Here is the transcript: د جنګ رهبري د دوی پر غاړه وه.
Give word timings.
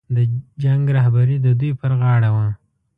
د 0.15 0.17
جنګ 0.63 0.83
رهبري 0.97 1.37
د 1.41 1.47
دوی 1.59 1.71
پر 1.79 1.91
غاړه 2.01 2.29
وه. 2.35 2.47